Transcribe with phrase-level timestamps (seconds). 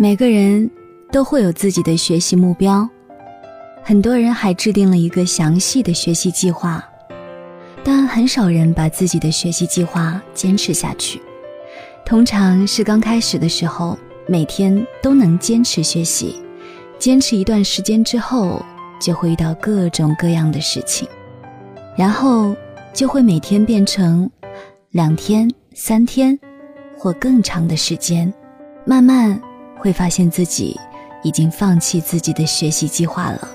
[0.00, 0.70] 每个人
[1.10, 2.88] 都会有自己的学习目标，
[3.82, 6.88] 很多人还制定了一个详细的学习计划，
[7.82, 11.20] 但很少人把自己的学习计划坚持下去。
[12.04, 13.98] 通常是刚开始的时候，
[14.28, 16.36] 每天都能坚持学习，
[16.96, 18.64] 坚持一段时间之后，
[19.00, 21.08] 就会遇到各种各样的事情，
[21.96, 22.54] 然后
[22.94, 24.30] 就会每天变成
[24.92, 26.38] 两天、三天
[26.96, 28.32] 或更长的时间，
[28.86, 29.42] 慢慢。
[29.78, 30.78] 会发现自己
[31.22, 33.48] 已经放弃自己的学习计划了。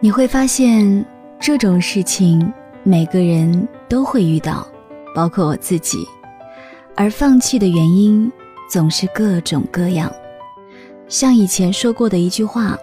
[0.00, 1.04] 你会发现
[1.40, 2.52] 这种事情
[2.84, 4.66] 每个人都会遇到，
[5.14, 6.06] 包括我自己。
[6.94, 8.30] 而放弃的原因
[8.70, 10.12] 总是各种各样。
[11.08, 12.76] 像以前说过的一句话：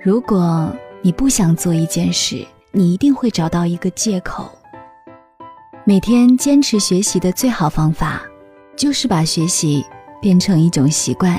[0.00, 4.50] 如果你不想做一件事，你一定会找到一个借口。
[5.84, 8.22] 每天坚持学习的最好方法，
[8.76, 9.84] 就是把学习。
[10.22, 11.38] 变成一种习惯。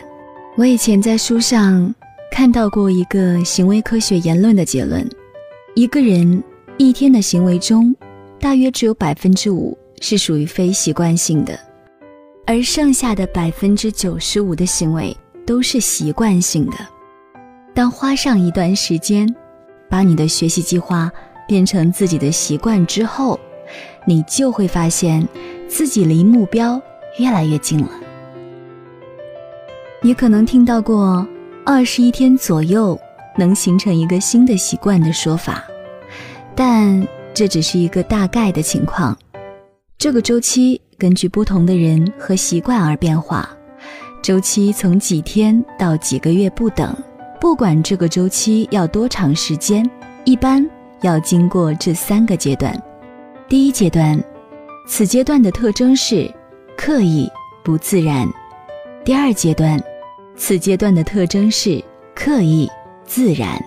[0.56, 1.94] 我以前在书上
[2.32, 5.10] 看到过一个行为科学言论的结论：
[5.74, 6.44] 一个人
[6.78, 7.96] 一天的行为中，
[8.40, 11.58] 大约只有百分之五是属于非习惯性的，
[12.46, 16.76] 而剩下的百分之九十五的行为都是习惯性的。
[17.74, 19.34] 当花上一段时间，
[19.90, 21.12] 把你的学习计划
[21.48, 23.40] 变成自己的习惯之后，
[24.06, 25.28] 你就会发现
[25.68, 26.80] 自己离目标
[27.18, 27.90] 越来越近了。
[30.06, 31.26] 你可能听到过
[31.66, 33.00] 二十一天左右
[33.38, 35.64] 能形成一个新的习惯的说法，
[36.54, 39.18] 但这只是一个大概的情况。
[39.98, 43.48] 这个周期根据不同的人和习惯而变化，
[44.22, 46.94] 周期从几天到几个月不等。
[47.40, 49.90] 不管这个周期要多长时间，
[50.26, 52.78] 一般要经过这三个阶段。
[53.48, 54.22] 第一阶段，
[54.86, 56.30] 此阶段的特征是
[56.76, 57.32] 刻意
[57.64, 58.30] 不自然。
[59.06, 59.82] 第二阶段。
[60.36, 61.84] 此阶段的特征是
[62.16, 62.70] 刻意、
[63.06, 63.64] 自然。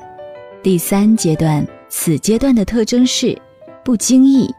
[0.62, 3.41] 第三阶段，此阶段的特征是
[3.84, 4.53] 不经意、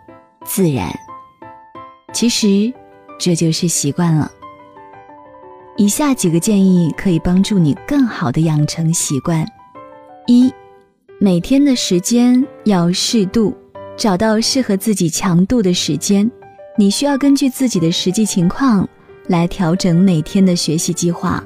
[0.46, 0.90] 自然。
[2.14, 2.74] 其实，
[3.20, 4.32] 这就是习惯了。
[5.76, 9.46] 以下几个建议可以帮助你更好的养成习惯：
[10.26, 10.52] 一、
[11.20, 13.56] 每天的时间要适度，
[13.96, 16.30] 找到适合自己强度的时间。
[16.78, 18.88] 你需要根据自己的实际情况
[19.28, 21.44] 来调整每天的学习计划。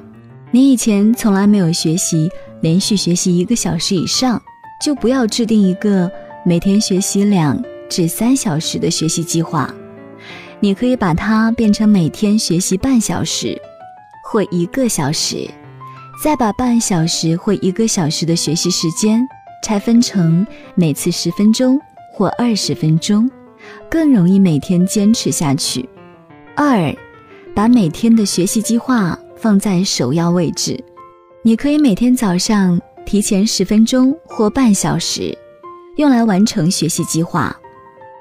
[0.54, 2.30] 你以前从来没有学习
[2.60, 4.40] 连续学习一个小时以上，
[4.84, 6.12] 就不要制定一个
[6.44, 7.58] 每天学习两
[7.88, 9.74] 至三小时的学习计划。
[10.60, 13.58] 你可以把它变成每天学习半小时
[14.22, 15.48] 或一个小时，
[16.22, 19.26] 再把半小时或一个小时的学习时间
[19.64, 21.80] 拆分成每次十分钟
[22.12, 23.28] 或二十分钟，
[23.88, 25.88] 更容易每天坚持下去。
[26.54, 26.94] 二，
[27.54, 29.18] 把每天的学习计划。
[29.42, 30.78] 放在首要位置，
[31.42, 35.36] 你可以每天早上提前十分钟或半小时，
[35.96, 37.52] 用来完成学习计划。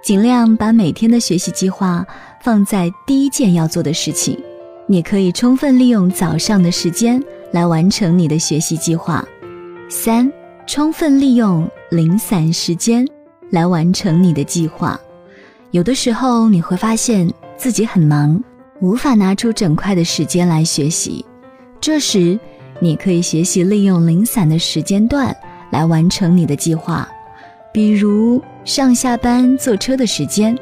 [0.01, 2.03] 尽量把每天的学习计划
[2.43, 4.35] 放在第一件要做的事情。
[4.87, 9.23] 你可以充分利用早上的时间来完成你的学习计划。
[9.89, 10.27] 三，
[10.65, 13.07] 充分利用零散时间
[13.51, 14.99] 来完成你的计划。
[15.69, 18.43] 有的时候你会发现自己很忙。
[18.81, 21.23] 无法拿出整块的时间来学习，
[21.79, 22.39] 这时
[22.79, 25.35] 你可以学习利用零散的时间段
[25.69, 27.07] 来完成你的计划，
[27.71, 30.57] 比如上下班坐车的时间、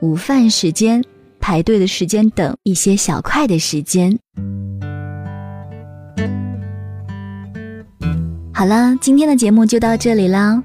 [0.00, 1.00] 午饭时间、
[1.38, 4.18] 排队的时间等一些小块的时间。
[8.52, 10.60] 好了，今天的节目就到这里啦，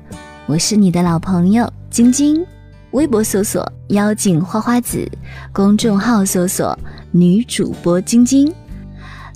[0.48, 2.44] 我是你的老朋友晶晶。
[2.92, 5.06] 微博搜索“妖精花花子”，
[5.52, 6.78] 公众号搜索
[7.16, 8.53] “女主播晶晶”。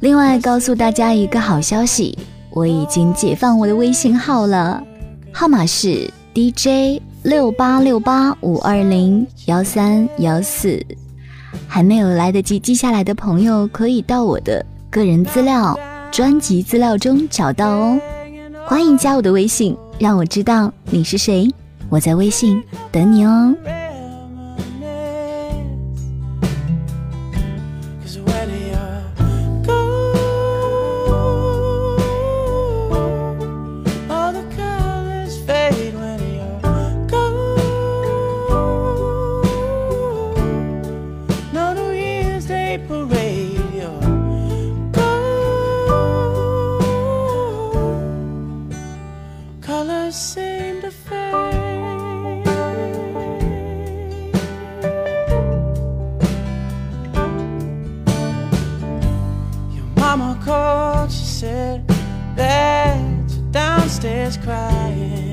[0.02, 2.18] 另外，告诉大家一个好消息，
[2.50, 4.84] 我已经解放我的微信号了，
[5.32, 10.86] 号码是 DJ 六八六八五二零幺三幺四。
[11.68, 15.80] 还没有来得及记下来的朋友，可以到我的个人资料、
[16.12, 18.00] 专辑资料中找到哦。
[18.66, 21.50] 欢迎加我的微信，让我知道你是谁。
[21.90, 22.62] 我在微信
[22.92, 23.56] 等你哦。
[60.44, 61.88] cold, she said,
[62.36, 63.00] that
[63.32, 65.29] you're downstairs crying.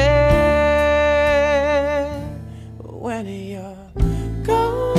[2.82, 3.92] when you're
[4.42, 4.98] gone.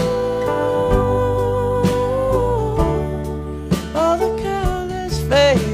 [3.93, 5.67] All the colors fade